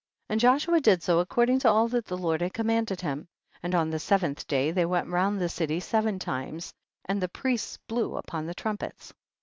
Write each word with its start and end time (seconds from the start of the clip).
16. 0.31 0.33
And 0.33 0.41
Joshua 0.41 0.81
did 0.81 1.03
so 1.03 1.19
according 1.19 1.59
to 1.59 1.69
all 1.69 1.87
that 1.89 2.07
the 2.07 2.17
Lord 2.17 2.41
had 2.41 2.55
commanded 2.55 3.01
him. 3.01 3.27
17. 3.59 3.59
And 3.61 3.75
on 3.75 3.91
the 3.91 3.99
seventh 3.99 4.47
day 4.47 4.71
they 4.71 4.83
went 4.87 5.09
round 5.09 5.39
the 5.39 5.47
city 5.47 5.79
seven 5.79 6.17
times, 6.17 6.73
and 7.05 7.21
the 7.21 7.29
priests 7.29 7.77
blew 7.87 8.17
upon 8.17 8.51
trumpets. 8.57 9.13